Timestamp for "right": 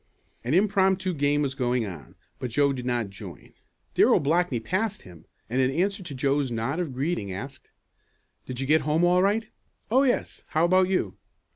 9.21-9.47